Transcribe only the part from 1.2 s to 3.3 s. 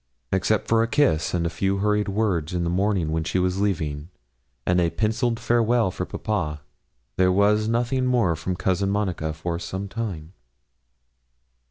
and a few hurried words in the morning when